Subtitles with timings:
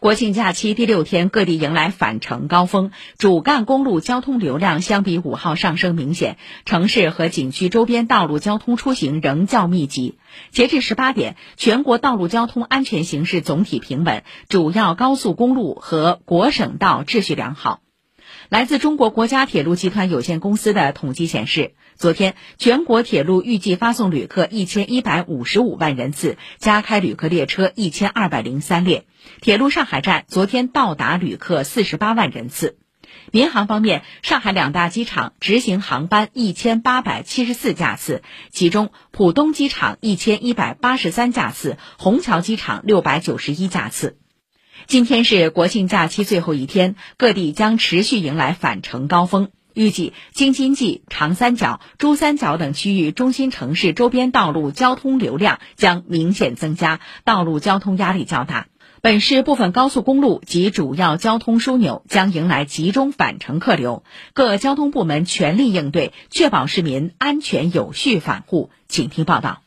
[0.00, 10.16] 国庆假期第六天，各地迎来返程高峰，主干公路交通流量相比五号上升明显，城市和景区周边道路交通出行仍较密集。
[10.52, 17.80] 截至十八点，全国道路交通安全形势总体平稳，主要高速公路和国省道秩序良好。
[18.48, 29.04] 来自中国国家铁路集团有限公司的统计显示，昨天全国铁路预计发送旅客一千一百五十五万人次，加开旅客列车一千二百零三列。
[29.42, 32.78] 铁路上海站昨天到达旅客四十八万人次。
[33.32, 44.16] 民航方面，上海两大机场执行航班一千八百七十四架次，其中浦东机场一千一百八十三架次，虹桥机场六百九十一架次。
[44.86, 49.50] 今天是国庆假期最后一天，各地将持续迎来返程高峰。
[49.74, 58.66] 预计京津冀、长三角、珠三角等区域中心城市周边道路交通流量将明显增加，道路交通压力较大。
[59.00, 68.70] 本市部分高速公路及主要交通枢纽将迎来集中返程客流，各交通部门全力应对，确保市民安全有序返沪。
[68.88, 69.62] 请听报道。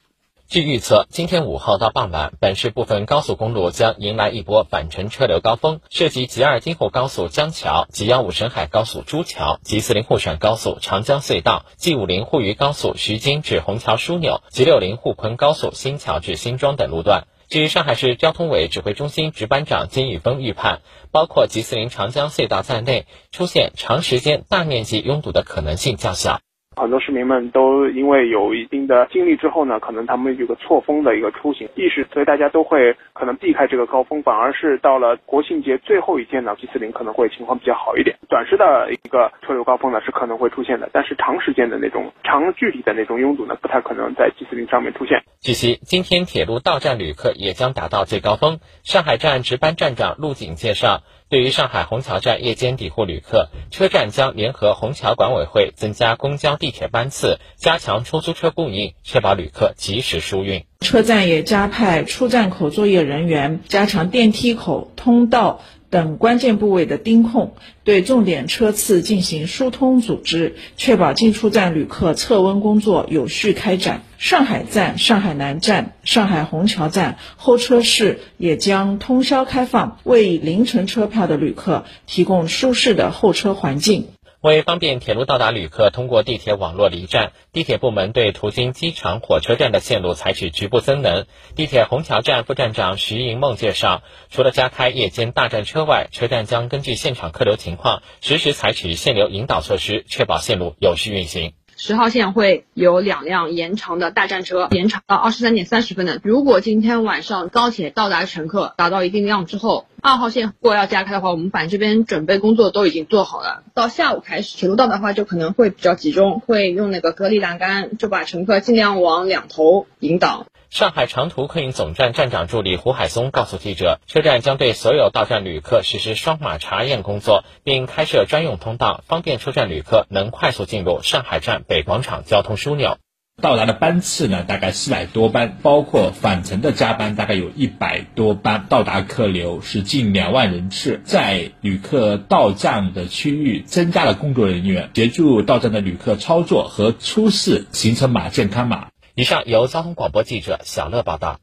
[0.51, 17.27] 据预测，今天午后到傍晚，本市部分高速公路将迎来一波返程车流高峰，涉及 G 二京沪高速江桥、G 幺五沈海高速朱桥、G 四零沪沈高速长江隧道、G 五零沪渝高速徐泾至虹桥枢纽、G 六零沪昆高速新桥至新庄等路段。
[17.47, 26.41] 据上海市交通委指挥中心值班长金宇峰预判，包括 G 四零长江隧道在内，出现长时间大面积拥堵的可能性较小。
[26.81, 38.17] 很多市民们都因为有一定的经历之后呢，可能他们有个错峰的一个出行意识，所以大家都会可能避开这个高峰，反而是到了国庆节最后一天呢，G 四零可能会情况比较好一点。
[38.27, 45.21] 短时的一个车流高峰呢是可能会出现的，但是长时间的那种长距离的那种拥堵呢，不太可能在 G 四零上面出现。
[45.39, 48.59] 据悉，今天铁路到站旅客也将达到最高峰。
[48.83, 51.01] 上海站值班站长陆景介绍。
[51.31, 60.65] 对于上海虹桥站夜间抵沪旅客，车站将联合虹桥管委会增加公交、地铁班次，加强出租车供应，确保旅客及时疏运。
[60.81, 65.61] 车站也加派出站口作业人员，加强电梯口、通道。
[65.91, 67.53] 等关键部位的盯控，
[67.83, 74.01] 对重点车次进行疏通组织，确保进出站旅客测温工作有序开展。
[74.17, 84.07] 上海站、上海南站、上海虹桥站候车室也将通宵开放，为凌晨车票的旅客提供舒适的候车环境。
[84.41, 91.27] 为方便铁路到达旅客通过地铁网络离站，地铁部门对途经机场、火车站的线路采取局部增能。
[91.55, 101.53] 地铁虹桥站副站长徐银梦介绍，除了加开夜间大站车外，车站将根据现场客流情况，实时采取限流引导措施，确保线路有序运行。
[101.77, 106.19] 十号线会有两辆延长的大站车，延长到二十三点三十分的。
[106.23, 113.61] 如果今天晚上高铁到达乘客达到一定量之后，二号线如果要加开的话，我们反这边准备工作都已经做好了。
[113.75, 120.47] 到下午开始，铁路道的话就可能会比较集中，会用那个隔离栏杆，就把乘客尽量往两头引导。
[120.71, 132.97] 上海长途客运总站站长助理胡海松告诉记者，车站将对所有到站旅客实施双码查验工作，并开设专用通道，方便车站旅客能快速进入上海站北广场交通枢纽。
[133.41, 138.67] 到达的班次呢，大概四百多班，包括返程的加班，大概有一百多班。
[138.69, 148.89] 到达客流是近两万人次，在旅客到站的区域增加了工作人员，协助到站的旅客操作和出示行程码、健康码。
[149.15, 151.39] 以上由交通广播记者小乐报道。